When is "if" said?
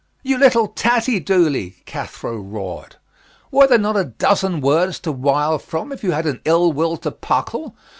5.91-6.03